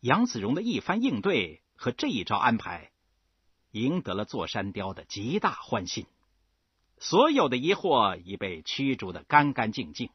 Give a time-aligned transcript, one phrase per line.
[0.00, 2.90] 杨子荣的一番应对和这一招安排，
[3.70, 6.06] 赢得了座山雕的极大欢心。
[6.98, 10.10] 所有的疑惑已被驱逐的干干净净。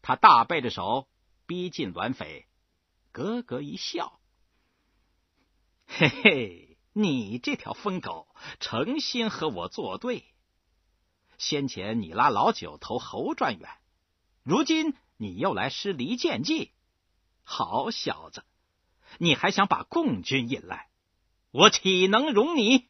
[0.00, 1.06] 他大背着手
[1.46, 2.46] 逼近栾匪，
[3.12, 4.18] 咯咯一笑
[5.86, 8.26] ：“嘿嘿，你这条疯狗，
[8.58, 10.24] 诚心和我作对。
[11.36, 13.68] 先前你拉老九投侯专员，
[14.42, 16.72] 如今你又来施离间计，
[17.44, 18.44] 好小子！
[19.18, 20.88] 你还想把共军引来，
[21.50, 22.88] 我岂能容你？”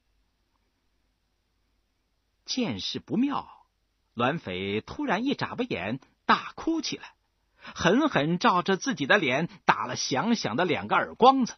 [2.44, 3.48] 见势不妙，
[4.14, 7.14] 栾匪突然一眨巴眼，大哭起来，
[7.56, 11.54] 狠狠照着自己的脸打了响响的两个耳光子。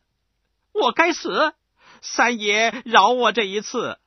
[0.73, 1.55] 我该死！
[2.03, 3.99] 三爷饶我这一次，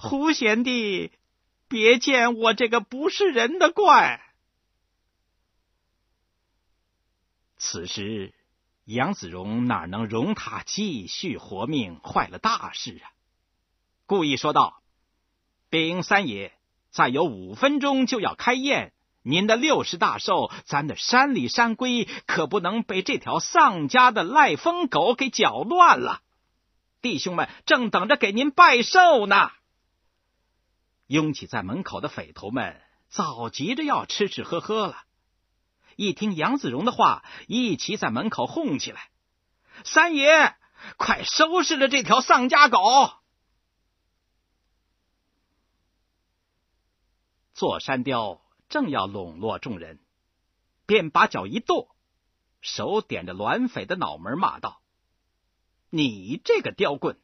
[0.00, 1.12] 胡贤弟，
[1.68, 4.22] 别见我这个不是人的怪。
[7.58, 8.34] 此时，
[8.84, 13.10] 杨子荣哪能容他继续活命，坏了大事啊？
[14.06, 14.82] 故意说道。
[15.70, 16.52] 禀三爷，
[16.90, 26.20] 再有五分钟就要开宴，您的六十大寿，咱的山里山规可不能被这条丧家的赖疯狗给搅乱了。
[27.00, 29.50] 弟兄们正等着给您拜寿呢。
[31.06, 35.04] 拥挤在门口的匪徒们早急着要吃吃喝喝了，
[36.02, 39.08] 一听杨子荣的话，一齐在门口哄起来
[39.86, 40.56] ：“三爷，
[40.96, 42.80] 快收拾了这条丧家狗！”
[47.54, 50.00] 座山雕正要笼络众人，
[50.86, 51.94] 便把脚一跺，
[52.60, 54.82] 手点着栾匪的脑门，骂道
[55.88, 57.16] ：“你这个刁棍！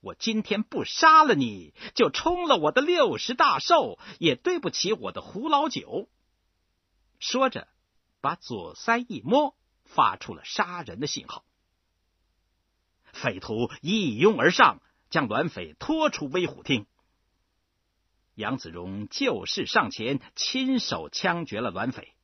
[0.00, 6.08] 我今天不杀了你，就冲了我的六十大寿，也对不起我的胡老九。”
[7.20, 7.68] 说着，
[8.26, 11.44] 把左腮一摸，发出了杀人的信号。
[13.12, 16.88] 匪徒一拥而上，将栾匪拖出威虎厅。
[18.34, 22.16] 杨子荣就势上前，亲手枪决了栾匪，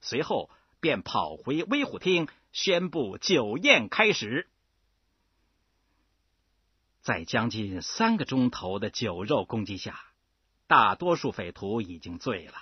[0.00, 0.50] 随后
[0.80, 4.50] 便跑回威虎厅，宣布酒宴开始。
[7.02, 10.10] 在将近三个钟头的酒肉攻击下，
[10.66, 12.54] 大多数匪徒已经醉了。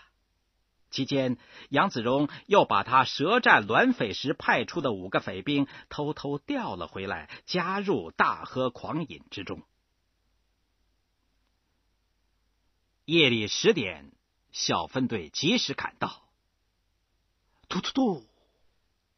[0.94, 1.38] 期间，
[1.70, 9.64] 杨子荣又把他舌战栾匪时派出的五个匪兵偷偷调了回来，加入大喝狂饮之中。
[13.04, 14.12] 夜里十点，
[14.52, 16.22] 小分队及时赶到。
[17.68, 18.26] 突突突，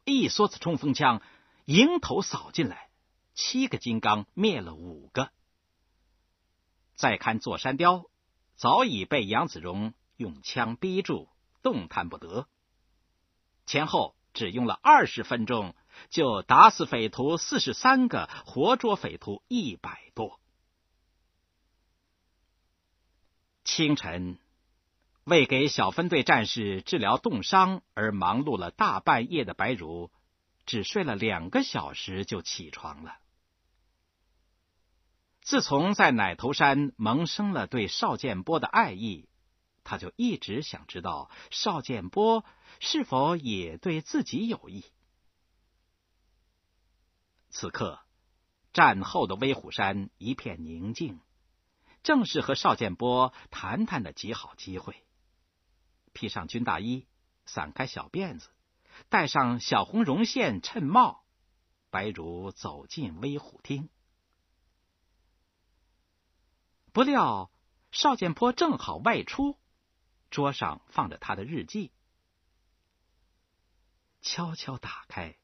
[0.03, 1.21] 一梭子冲锋枪
[1.65, 2.89] 迎头扫进来，
[3.35, 5.29] 七个金刚灭了五个。
[6.95, 8.05] 再看座山雕，
[8.55, 11.29] 早已被杨子荣用枪逼住，
[11.67, 12.47] 动弹不得。
[13.65, 15.75] 前后只用了二十分钟，
[16.09, 20.39] 就打死匪徒四十三个，活捉匪徒一百多。
[23.65, 24.39] 清晨，
[25.25, 30.09] 为给小分队战士治疗冻伤而忙碌了大半夜的白茹，
[30.65, 33.17] 只睡了两个小时就起床了。
[35.41, 39.27] 自从在奶头山萌生了对邵建波的爱意，
[39.89, 42.43] 他就一直想知道邵建波
[42.81, 44.83] 是否也对自己有意。
[47.49, 48.01] 此刻，
[48.73, 51.21] 战后的威虎山一片宁静。
[52.03, 55.05] 正是和邵建波谈谈的极好机会。
[56.11, 57.07] 披上军大衣，
[57.45, 58.49] 散开小辫子，
[59.07, 61.23] 戴上小红绒线衬帽，
[61.89, 63.89] 白如走进威虎厅。
[66.91, 67.49] 不料
[67.91, 69.57] 邵建波正好外出，
[70.29, 71.91] 桌上放着他的日记，
[74.21, 75.35] 悄悄打开，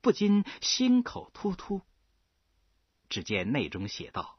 [0.00, 1.82] 不禁心口突突。
[3.08, 4.38] 只见内中写道。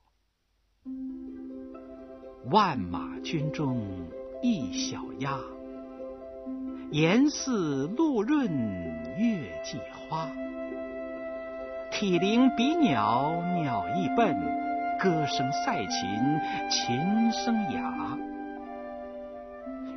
[2.45, 5.39] 万马军中一小鸭，
[6.91, 8.47] 颜似露润
[9.17, 9.79] 月季
[10.09, 10.29] 花。
[11.91, 14.35] 体灵比鸟，鸟亦笨；
[14.99, 15.99] 歌声赛琴，
[16.69, 18.34] 琴声哑。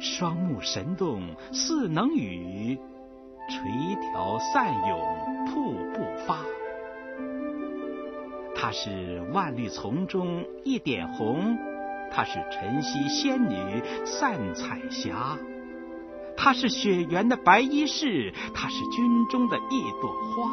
[0.00, 1.22] 双目神动，
[1.52, 2.76] 似能语；
[3.48, 3.70] 垂
[4.14, 6.38] 髫散涌，瀑布发。
[8.54, 11.56] 它是万绿丛中一点红。
[12.10, 15.36] 她是晨曦仙女散彩霞，
[16.36, 20.50] 她是雪原的白衣士，她是军中的一朵花，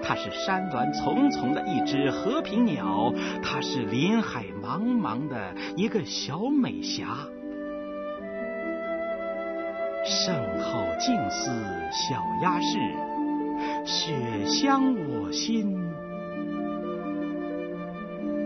[0.00, 3.12] 她是山峦丛丛的一只和平鸟，
[3.42, 7.26] 她是林海茫茫的一个小美霞。
[10.06, 11.50] 身后静思
[11.90, 12.78] 小鸭式，
[13.86, 15.74] 雪香我心。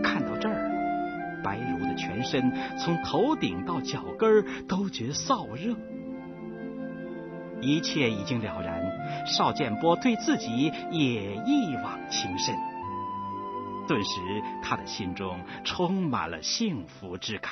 [0.01, 5.75] 看到这儿，白茹的全身从头顶到脚跟都觉燥热。
[7.61, 12.55] 一切已经了然，邵建波对自己也一往情深。
[13.85, 14.21] 顿时，
[14.63, 17.51] 他的心中充满了幸福之感。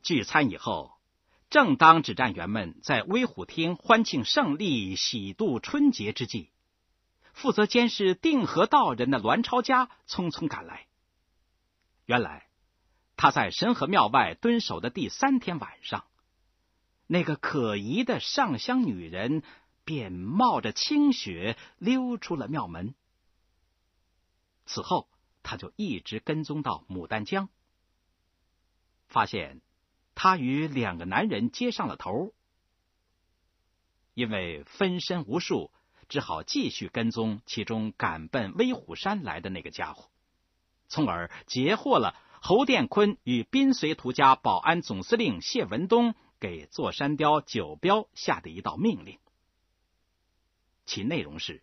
[0.00, 0.92] 聚餐以后，
[1.50, 6.48] 正当指战员们在威虎厅欢庆胜利、喜度春节之际，
[7.32, 10.86] 负责监视定河道人的栾超家匆匆赶来。
[12.06, 12.48] 原来，
[13.16, 16.04] 他在神河庙外蹲守的第三天晚上。
[17.08, 19.42] 那个可疑的上香女人
[19.84, 22.94] 便冒着清雪溜出了庙门。
[24.66, 25.08] 此后，
[25.42, 27.48] 他就一直跟踪到牡丹江，
[29.08, 29.60] 发现
[30.22, 32.34] 他与两个男人接上了头。
[34.12, 35.70] 因为分身无数，
[36.10, 40.10] 只好继续跟踪其中赶奔威虎山来的那个家伙，
[40.88, 46.14] 从而截获了侯殿坤与宾随图家保安总司令谢文东。
[46.38, 49.18] 给座山雕九彪下的一道命令，
[50.86, 51.62] 其内容是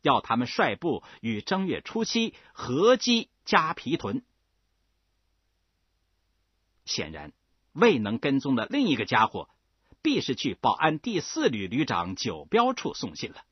[0.00, 4.24] 要他们率部于正月初七合击夹皮屯。
[6.86, 7.34] 显然，
[7.74, 9.50] 未能跟踪的另一个家伙，
[10.00, 13.44] 必是去保安第四旅旅长九彪处送信了。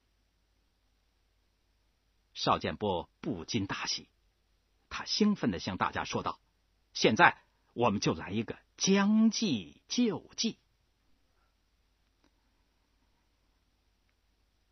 [2.33, 4.09] 邵建波不禁大喜，
[4.89, 6.41] 他兴奋的向大家说道
[6.95, 7.43] ：“现在
[7.75, 10.59] 我们就来一个将计就计。”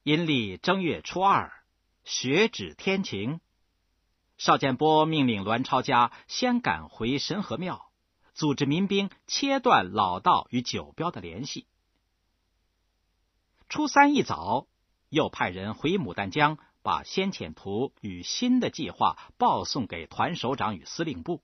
[0.03, 1.53] 阴历正月初二，
[2.05, 3.41] 雪止天晴。
[4.39, 7.90] 邵建波命令栾超家先赶回神河庙，
[8.35, 11.67] 组织民兵切断老道与九彪的联系。
[13.69, 14.67] 初三一早，
[15.09, 21.43] 又派人回牡丹江，把先遣图与新的计划报送给团首长与司令部。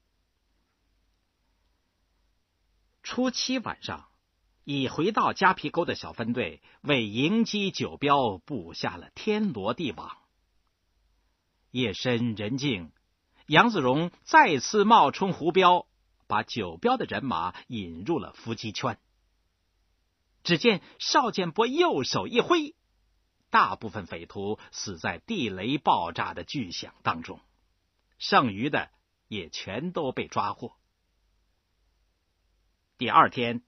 [3.02, 4.08] 初七晚上。
[4.68, 10.18] 已回到夹皮沟的小分队为迎击九彪布下了天罗地网。
[11.70, 12.90] 夜深人静，
[13.46, 15.86] 杨子荣再次冒充胡彪，
[16.26, 18.98] 把九彪的人马引入了伏击圈。
[20.42, 22.74] 只见邵建波右手一挥，
[23.50, 27.40] 大部分匪徒死在地雷爆炸的巨响当中，
[28.18, 28.90] 剩余的
[29.28, 30.76] 也全都被抓获。
[32.98, 33.62] 第二天。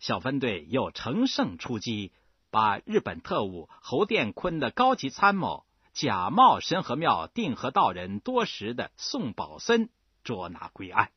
[0.00, 2.12] 小分队又乘胜出击，
[2.50, 5.64] 把日本特务侯殿坤的高级参谋、
[5.94, 9.88] 假冒神河庙定河道人多时的宋宝森
[10.22, 11.10] 捉拿归案。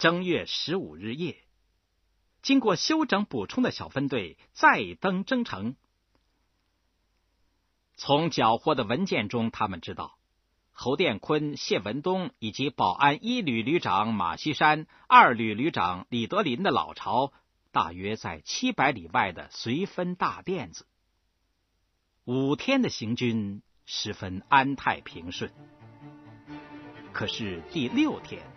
[0.00, 1.36] 正月十五日夜，
[2.40, 5.76] 经过休整补充的小分队再登征程。
[7.96, 10.16] 从缴获的文件中，他们知道。
[10.72, 17.34] 侯殿坤、谢文东以及保安一旅旅长马锡山、二旅旅长李德林的老巢，
[17.70, 20.86] 大约在七百里外的绥芬大甸子。
[22.24, 25.52] 五天的行军十分安泰平顺。
[27.12, 28.50] 可是第六天，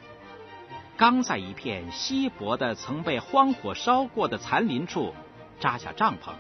[0.96, 5.14] 刚在一片稀薄的、曾被荒火烧过的残林处
[5.60, 6.34] 扎下帐篷，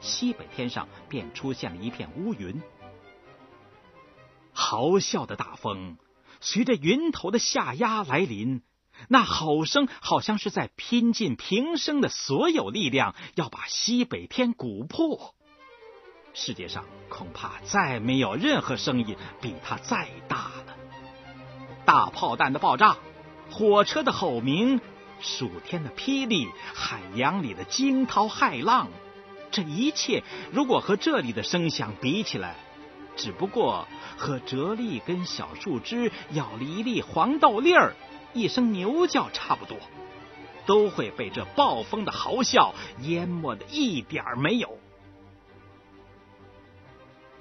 [0.00, 2.62] 西北天上便出现了一片乌云。
[4.54, 5.98] 咆哮的大风
[6.40, 8.62] 随着云头的下压来临，
[9.08, 15.34] 那吼声好像是在拼尽平生的所有力量，要把西北天鼓破。
[16.32, 20.76] 世界上恐怕再没有任何声音比它再大了。
[21.84, 22.96] 大炮弹的爆炸，
[23.50, 24.80] 火车的吼鸣，
[25.20, 28.88] 暑天的霹雳，海洋里的惊涛骇浪，
[29.50, 30.22] 这一切
[30.52, 32.56] 如果和这里的声响比起来，
[33.16, 33.86] 只不过
[34.18, 37.94] 和折了一根小树枝、咬了一粒黄豆粒儿、
[38.34, 39.78] 一声牛叫差不多，
[40.66, 44.78] 都会被这暴风的嚎啸淹没的一点儿没有。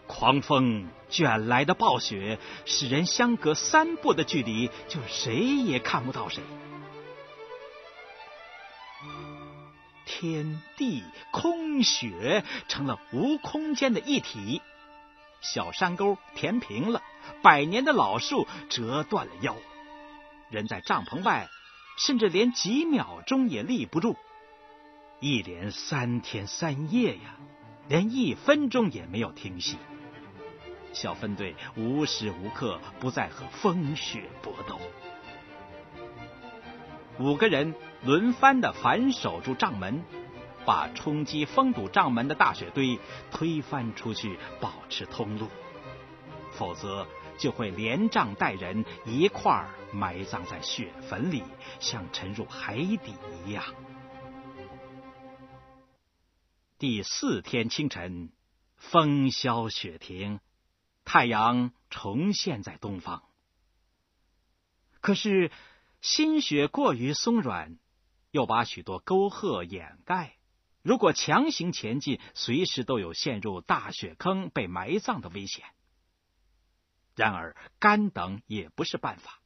[0.07, 6.41] 狂风卷来的暴雪，使人相隔三步的距离就谁也看不到谁，
[10.05, 14.61] 天地空雪成了无空间的一体。
[15.41, 17.03] 小山沟填平了，
[17.43, 19.55] 百年的老树折断了腰，
[20.49, 21.47] 人在帐篷外，
[21.97, 24.15] 甚至连几秒钟也立不住。
[25.19, 27.35] 一连三天三夜呀，
[27.87, 29.77] 连一分钟也没有停息。
[30.95, 34.79] 小分队无时无刻不在和风雪搏斗，
[37.19, 40.03] 五个人轮番的反守住帐门，
[40.65, 42.97] 把冲击封堵帐门的大雪堆
[43.29, 45.49] 推翻出去，保持通路。
[46.53, 47.05] 否则，
[47.37, 51.43] 就会连帐带人一块儿埋葬在雪坟里，
[51.81, 53.13] 像沉入海底
[53.45, 53.61] 一样。
[56.79, 58.29] 第四天清晨，
[58.77, 60.39] 风消雪停，
[61.05, 63.23] 太阳重现在东方。
[64.99, 65.51] 可是，
[66.01, 67.77] 新雪过于松软，
[68.31, 70.35] 又把许多沟壑掩盖。
[70.81, 75.63] 如果强行前进，随时都有陷入大雪坑被埋葬的危险。
[77.15, 79.41] 然而，干等也不是办法，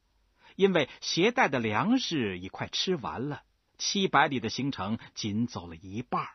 [0.56, 3.44] 因为携带的粮食已快吃完了，
[3.78, 6.26] 七百里的行程仅走了一半。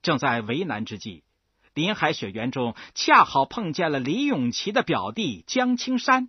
[0.00, 1.22] 正在为难之际，
[1.78, 6.28] 林海雪原中恰好碰见了李永琪的表弟江青山。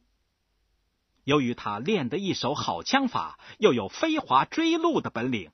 [1.23, 5.51] 由于他练得一手好枪法，又有飞滑追鹿的本领，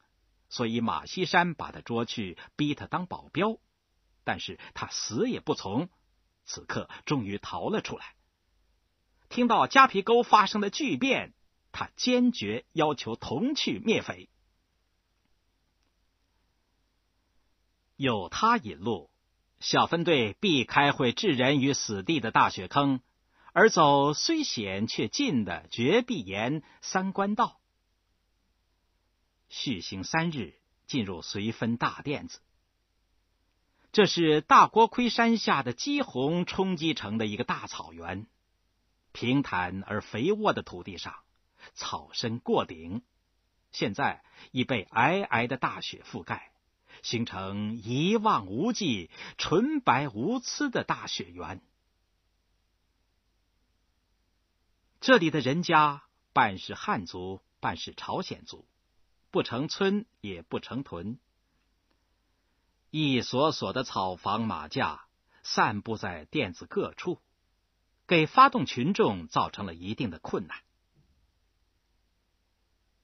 [0.49, 3.57] 所以马锡山把他捉去，逼他当保镖。
[4.25, 5.87] 但是他死也不从。
[6.43, 8.15] 此刻终于逃了出来。
[9.29, 11.33] 听到夹皮沟发生的巨变，
[11.71, 14.27] 他坚决要求同去灭匪。
[17.95, 19.09] 有他引路，
[19.59, 23.01] 小分队避开会置人于死地的大雪坑，
[23.53, 27.59] 而走虽险却近的绝壁岩三关道。
[29.47, 30.55] 续行三日，
[30.87, 32.39] 进入随分大甸子。
[33.91, 38.27] 这是大锅盔山下的基红冲击成的一个大草原，
[39.13, 41.15] 平坦而肥沃的土地上，
[41.73, 43.03] 草深过顶，
[43.71, 46.51] 现在已被皑皑的大雪覆盖，
[47.05, 51.61] 形成一望无际、纯白无疵的大雪原。
[55.01, 56.01] 这里的人家
[56.33, 58.67] 半是汉族，半是朝鲜族，
[59.29, 61.19] 不成村也不成屯。
[62.89, 65.05] 一所所的草房马架
[65.43, 67.21] 散布在店子各处，
[68.07, 70.64] 给发动群众造成了一定的困难。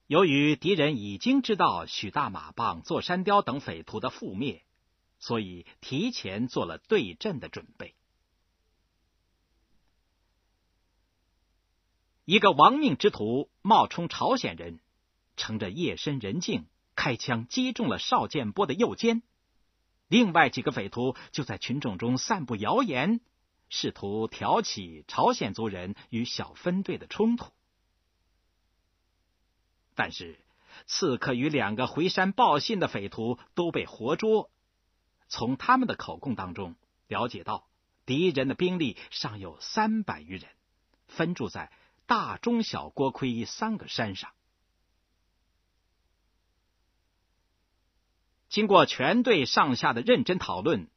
[0.06, 4.62] 由于敌人已经知道许大马棒、座山雕等匪徒的覆灭，
[5.18, 7.94] 所以提前做了对阵的准备。
[12.24, 14.80] 一个亡命之徒冒充朝鲜人，
[15.36, 19.22] 乘着夜深人静，开枪击中了邵建波的右肩。
[20.08, 23.20] 另外几个匪徒就在群众中散布谣言，
[23.70, 27.50] 试图挑起朝鲜族人与小分队的冲突。
[29.94, 30.38] 但是，
[30.86, 34.50] 刺客与两个回山报信的匪徒都被活捉。
[35.28, 37.66] 从他们的口供当中了解到，
[38.04, 40.50] 敌人的兵力尚有三百余人，
[41.08, 41.72] 分驻在
[42.06, 44.30] 大、中、小锅盔三个山上。
[48.48, 50.90] 经过全队上下的认真讨论，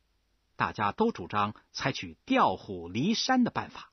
[0.58, 3.92] 大家都主张采取调虎离山的办法，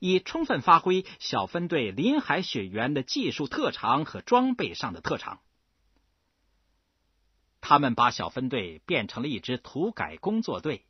[0.00, 5.40] 以充分发挥小分队临海雪原的技术特长和装备上的特长。
[7.60, 10.84] 他们把小分队变成了一支土改工作队，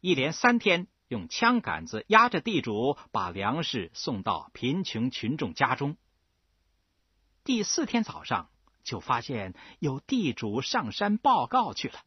[0.00, 5.96] 一连三天用枪杆子压着地主，把粮食送到贫穷群众家中。
[7.42, 8.50] 第四天早上。
[8.84, 12.02] 就发现有地主上山报告去了，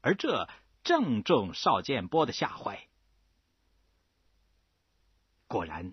[0.00, 0.48] 而这
[0.82, 2.87] 正中邵建波的下怀。
[5.48, 5.92] 果然，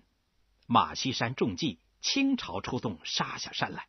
[0.66, 3.88] 马锡山中计，倾巢出动，杀下山来。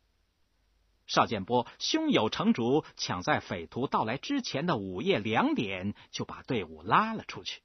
[1.06, 7.62] 邵建波胸有成竹，抢在匪徒到来之前的午夜两点，就把队伍拉了出去。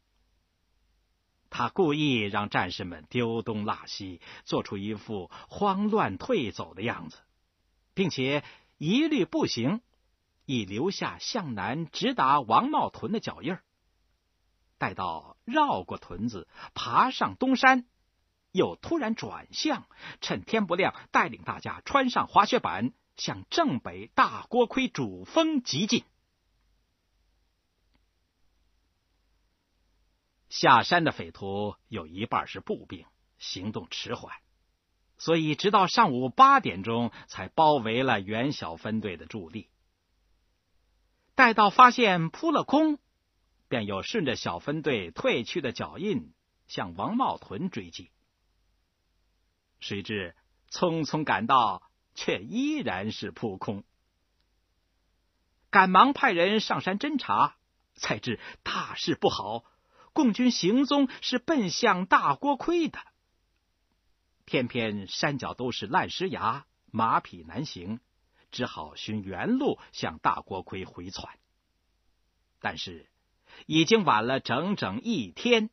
[1.50, 7.18] 他故意让战士们丢东落西，做出一副慌乱退走的样子。
[7.94, 8.44] 并且
[8.78, 9.82] 一律步行，
[10.46, 13.64] 以留下向南直达王茂屯的脚印儿。
[14.78, 17.86] 待到绕过屯子，爬上东山，
[18.54, 19.88] 又突然转向，
[20.22, 26.06] 趁天不亮，带领大家穿上滑雪板，向正北大锅盔主峰急进。
[30.50, 33.06] 下山的匪徒有一半是步兵，
[33.40, 34.36] 行动迟缓。
[35.18, 39.70] 所以，直到上午八点钟才包围了袁小分队的驻地。
[41.34, 43.00] 待到发现扑了空，
[43.68, 46.34] 便又顺着小分队退去的脚印
[46.68, 48.12] 向王茂屯追击。
[49.84, 50.34] 谁知
[50.72, 53.84] 匆匆赶到，却依然是扑空。
[55.70, 57.58] 赶忙派人上山侦查，
[57.94, 59.66] 才知大事不好，
[60.14, 62.98] 共军行踪是奔向大锅盔的。
[64.46, 68.00] 偏偏山脚都是烂石崖，马匹难行，
[68.52, 71.38] 只好寻原路向大锅盔回窜。
[72.62, 73.10] 但是
[73.66, 75.70] 已经晚了整整一天，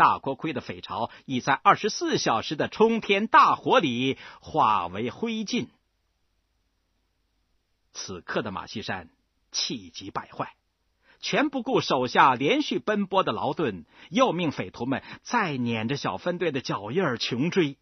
[0.00, 5.68] 大锅盔的匪巢已在二十四小时的冲天大火里化为灰烬。
[7.92, 9.10] 此刻的马锡山
[9.52, 10.54] 气急败坏。
[11.20, 17.76] 全不顾手下连续奔波的劳顿，又命匪徒们再撵着小分队的脚印儿穷追。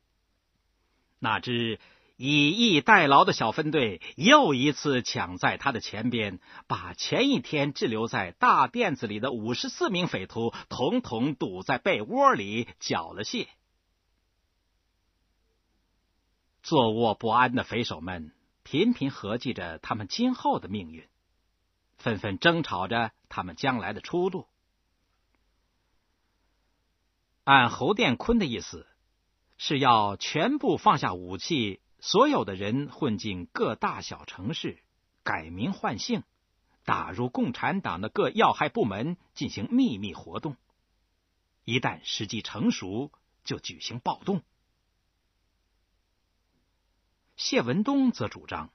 [1.20, 1.78] 哪知
[2.18, 13.46] 以逸待劳的小分队又一次抢在他的前边，把前一天滞留在大垫子里的五十四名匪徒统统堵在被窝里缴了械。
[16.64, 18.34] 坐卧不安的匪首们
[18.64, 21.06] 频频合计着他们今后的命运。
[21.98, 24.46] 纷纷争吵着他们将来的出路。
[27.44, 28.86] 按侯殿坤的意思，
[29.56, 34.82] 是要全部放下武器，所有的人混进各大小城市，
[35.22, 36.22] 改名换姓，
[36.84, 40.56] 打入共产党的各要害部门进行秘密活动。
[41.64, 43.12] 一旦时机成熟，
[43.44, 44.42] 就举行暴动。
[47.36, 48.70] 谢文东则主张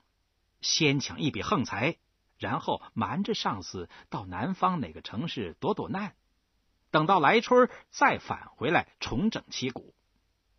[0.62, 1.98] 先抢一笔横财。
[2.40, 6.14] 然后瞒着上司到南方哪个城市躲躲难，
[6.92, 9.96] 等到来春再返回来重整旗鼓。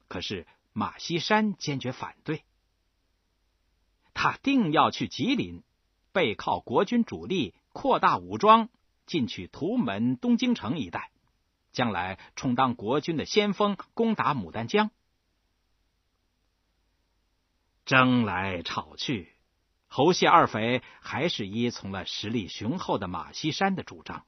[0.08, 2.42] 可是马锡山坚决反对，
[4.14, 5.62] 他定要去吉林，
[6.12, 8.70] 背靠国军主力，扩大武装，
[9.04, 11.10] 进取图门、东京城一带，
[11.72, 14.90] 将来充当国军的先锋，攻打牡丹江。
[17.84, 19.30] 争来吵去。
[19.88, 24.24] 侯谢二匪还是依从了实力雄厚的马锡山的主张。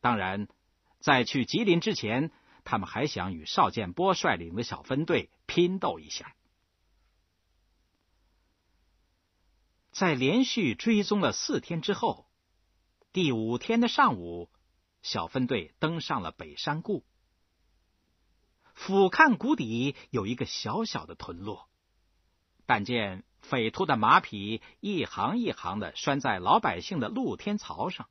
[0.00, 0.46] 当然，
[1.00, 2.30] 在去吉林之前，
[2.64, 6.34] 他们还想与邵建波率领的小分队拼斗一下。
[9.98, 12.26] 在连续追踪了四天之后，
[13.14, 14.50] 第五天的上午，
[15.00, 17.06] 小分队登上了北山固。
[18.74, 21.70] 俯瞰谷底，有一个小小的屯落，
[22.66, 23.24] 但见。
[23.40, 28.08] 匪徒的马匹一行一行的拴在老百姓的露天槽上，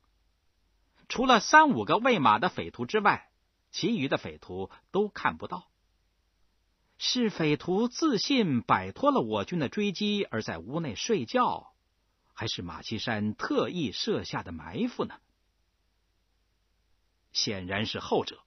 [1.08, 3.30] 除了三五个喂马的匪徒之外，
[3.70, 5.68] 其余的匪徒都看不到。
[6.98, 11.74] 是匪徒自信摆脱了我军的追击而在屋内睡觉，
[12.36, 15.14] 还是马锡山特意设下的埋伏呢？
[17.32, 18.38] 显然是后者。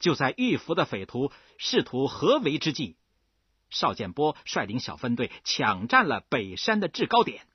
[0.00, 2.96] 就在遇伏的匪徒试图合围之际。
[3.70, 7.46] 邵建波率领小分队抢占了北山的制高点，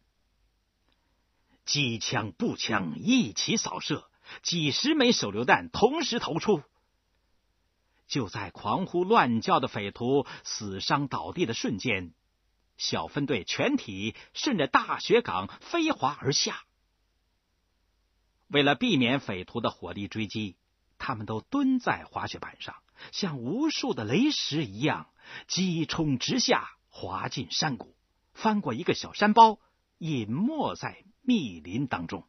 [1.66, 4.10] 机枪步枪一起扫射，
[4.44, 6.64] 几十枚手榴弹同时投出。
[8.08, 12.14] 就在狂呼乱叫的匪徒死伤倒地的瞬间，
[12.78, 16.64] 小分队全体顺着大雪岗飞滑而下。
[18.48, 20.56] 为了避免匪徒的火力追击，
[20.98, 22.76] 他们都蹲在滑雪板上，
[23.12, 25.10] 像无数的雷石一样。
[25.48, 27.96] 急冲直下，滑进山谷，
[28.34, 29.60] 翻过一个小山包，
[29.98, 32.28] 隐没在密林当中。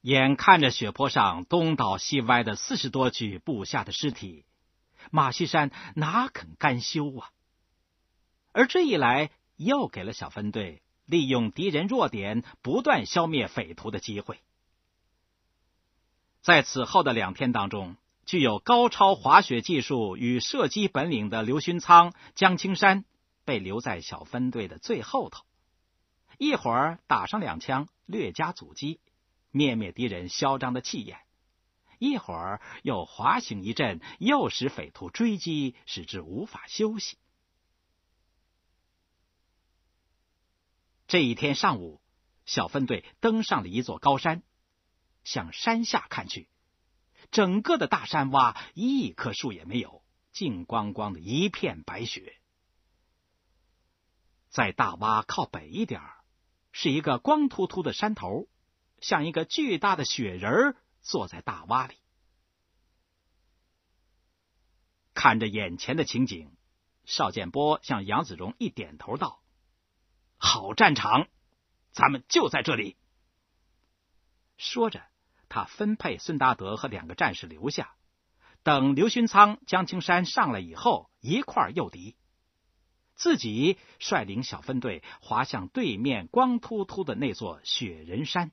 [0.00, 4.44] 眼看着雪坡上东倒西歪的四十多具部下的尸体，
[5.12, 7.30] 马锡山哪肯甘休啊？
[8.56, 14.40] 而这一来，又给了小分队利用敌人弱点，不断消灭匪徒的机会。
[16.40, 17.96] 在此后的两天当中。
[18.24, 23.04] 具有高超滑雪技术与射击本领的刘勋仓、江青山
[23.44, 25.44] 被留在小分队的最后头，
[26.36, 28.98] 一会儿打上两枪，略加阻击，
[29.52, 31.18] 灭灭敌人嚣张的气焰；
[32.00, 37.18] 一会儿又滑行一阵，诱使匪徒追击，使之无法休息。
[41.06, 42.00] 这一天上午，
[42.44, 44.42] 小分队登上了一座高山，
[45.24, 46.48] 向山下看去。
[47.30, 52.40] 整个的大山洼一棵树也没有，净光光的一片白雪。
[54.48, 56.00] 在大洼靠北一点
[56.72, 58.48] 是一个光秃秃的山头，
[59.00, 61.96] 像一个巨大的雪人坐在大洼里。
[65.14, 66.56] 看着眼前的情景，
[67.04, 69.42] 邵建波向杨子荣一点头道
[70.36, 71.28] ：“好战场，
[71.92, 72.96] 咱们就在这里。”
[74.56, 75.02] 说着。
[75.48, 77.94] 他分配孙达德和两个战士留下，
[78.64, 82.16] 等刘勋仓、江青山上来以后，一块诱敌。
[83.14, 88.50] 自己率领小分队滑向对面光秃秃的那座雪人山，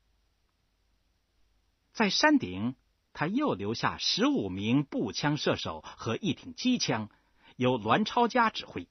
[1.94, 2.76] 在山顶，
[3.12, 7.10] 他又留下十五名步枪射手和一挺机枪，
[7.56, 8.88] 由栾超家指挥。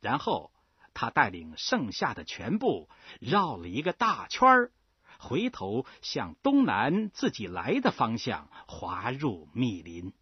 [0.00, 0.52] 然后
[0.94, 2.88] 他带领剩下的全部
[3.20, 4.72] 绕了一个大圈儿，
[5.18, 10.12] 回头向东南自己来的方向滑入密林。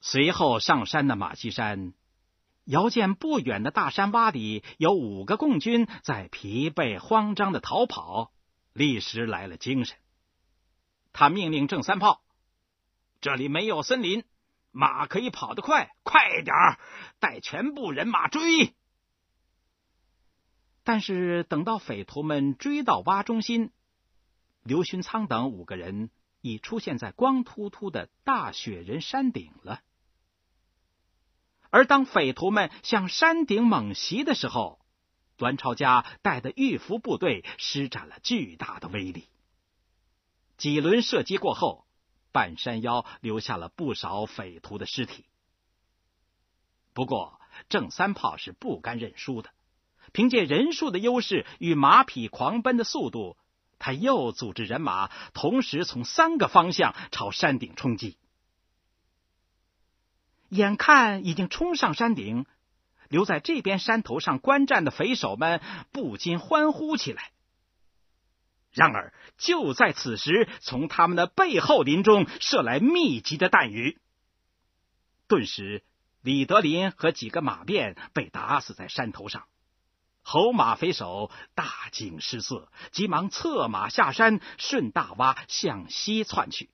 [0.00, 1.94] 随后上山的马锡山，
[2.64, 8.32] 遥见不远的大山洼里有五个共军在疲惫慌张的逃跑，
[8.72, 9.96] 立时来了精神。
[11.12, 12.22] 他命令郑三炮
[13.20, 14.24] ：“这里没有森林，
[14.72, 16.80] 马可以跑得快，快点儿，
[17.20, 18.74] 带全部人马追。”
[20.84, 23.70] 但是等到匪徒们追到洼中心，
[24.64, 29.80] 刘勋仓等五个人已出现在光秃秃的大雪人山顶了。
[31.70, 34.80] 而当匪徒们向山顶猛袭的时候，
[35.38, 39.28] 栾超家带的御伏部队施展了巨大的威力。
[40.56, 41.86] 几轮射击过后，
[42.32, 45.24] 半山腰留下了不少匪徒的尸体。
[46.94, 49.50] 不过郑三炮是不甘认输的，
[50.12, 53.36] 凭借人数的优势与马匹狂奔的速度，
[53.78, 58.16] 他又组织人马同时从三个方向朝山顶冲击。
[60.48, 62.44] 眼看已经冲上山顶，
[63.08, 67.32] 留在这边山头上观战的匪首们不禁欢呼起来。
[68.72, 73.98] 然而，就在此时，从他们的背后林中射来密集的弹雨。
[75.28, 75.84] 顿时，
[76.22, 79.44] 李德林和几个马便被打死在山头上。
[80.22, 86.70] 侯马匪首大惊失色，急忙策马下山，顺大洼向西窜去。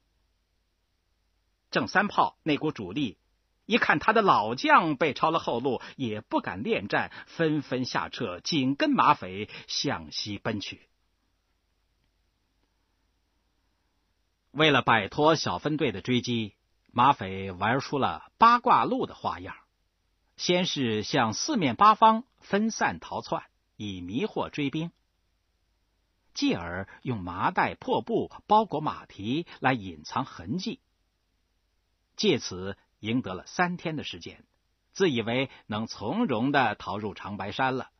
[1.71, 3.19] 郑三炮那股主力。
[3.65, 10.88] 一看他的老将被抄了后路，也不敢恋战，纷纷下撤，紧跟马匪向西奔去。
[14.51, 16.55] 为了摆脱小分队的追击，
[16.93, 19.57] 马匪玩出了八卦路的花样：
[20.37, 23.45] 先是向四面八方分散逃窜，
[23.77, 24.91] 以迷惑追兵；
[26.35, 30.81] 继而用麻袋、破布包裹马蹄来隐藏痕迹，
[32.17, 32.77] 借此。
[33.01, 34.45] 赢得了三天的时间，
[34.93, 37.91] 自以为能从容的逃入长白山了。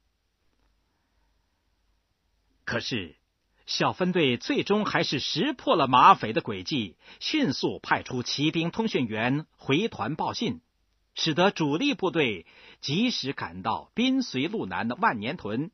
[2.65, 3.17] 可是
[3.69, 10.63] 小分队最终还是识破了马匪的诡计，迅速派出骑兵通讯员回团报信，
[11.15, 12.47] 使得主力部队
[12.81, 15.71] 及时赶到滨绥路南的万年屯，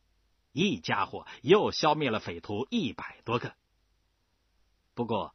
[0.50, 3.54] 一家伙又消灭了匪徒一百多个。
[4.94, 5.32] 不过。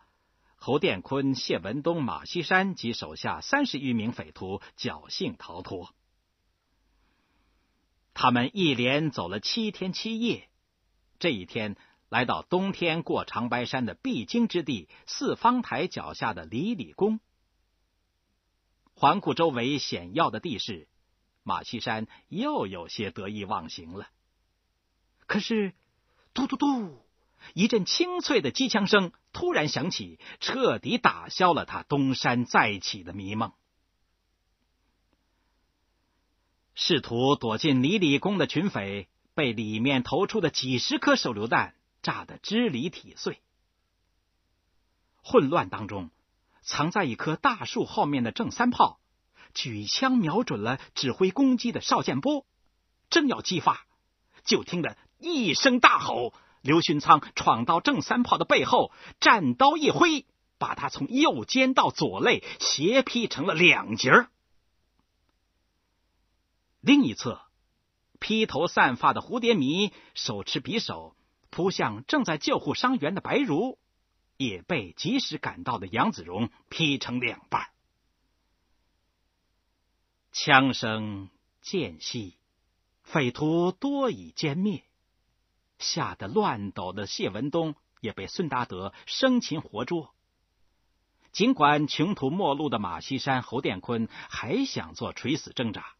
[0.62, 5.96] 侯殿坤、谢文东、马锡山及手下三十余名匪徒侥幸逃脱。
[8.14, 10.50] 他们一连走了七天七夜，
[11.18, 11.78] 这一天
[12.10, 17.20] 来到冬天过长白山的必经之地四方台脚下的李李宫。
[18.94, 20.88] 环顾周围险要的地势，
[21.44, 24.10] 马锡山又有些得意忘形了。
[25.28, 25.74] 可是，
[26.34, 26.98] 嘟嘟嘟。
[27.54, 33.54] 一阵清脆的机枪声突然响起，彻底打消了他东山再起的迷梦。
[36.76, 43.42] 试图躲进李李宫的群匪被里面投出的几十颗手榴弹炸得支离体碎。
[45.22, 46.12] 混乱当中，
[46.62, 49.00] 藏在一棵大树后面的郑三炮
[49.54, 52.46] 举枪瞄准了指挥攻击的邵建波，
[53.10, 53.86] 正要击发，
[54.44, 56.34] 就听得一声大吼。
[56.62, 60.26] 刘勋仓闯到郑三炮的背后，战刀一挥，
[60.58, 64.30] 把他从右肩到左肋斜劈成了两截儿。
[66.82, 67.42] 另一侧，
[68.20, 71.16] 披头散发的蝴蝶迷手持匕首
[71.50, 73.78] 扑向正在救护伤员的白茹，
[74.38, 77.70] 也被及时赶到的杨子荣劈成两半。
[80.32, 81.30] 枪声
[81.62, 82.38] 渐息，
[83.04, 84.84] 匪徒多已歼灭。
[85.80, 90.14] 吓得乱抖的谢文东也被孙达德生擒活捉。
[91.32, 95.94] 尽管穷途末路的马锡山、侯殿坤还想做垂死挣扎，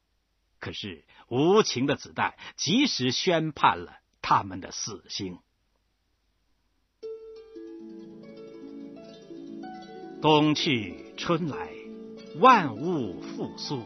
[0.60, 5.38] 可是无情的子弹及时宣判了他们的死刑。
[10.22, 11.70] 冬去春来，
[12.40, 13.84] 万物复苏，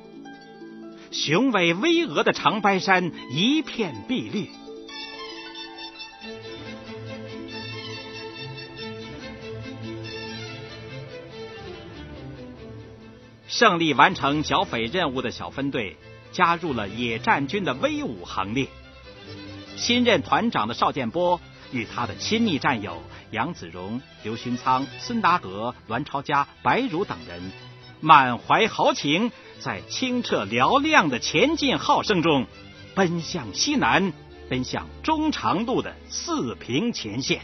[1.12, 4.50] 雄伟巍峨的长白山一片碧绿。
[13.48, 15.96] 胜利完成剿匪任务的小分队
[16.32, 18.68] 加入了野战军的威武行列。
[19.84, 21.42] 新任团长的邵建波
[21.74, 27.52] 与他的亲密战友杨子荣、刘勋仓、孙达德、栾超佳、白茹等人，
[28.00, 32.48] 满怀豪情，在清澈嘹亮的前进号声中，
[32.96, 34.14] 奔向西南，
[34.50, 37.42] 奔向中长路的四平前线。